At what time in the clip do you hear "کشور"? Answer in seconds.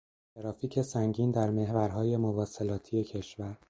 3.03-3.57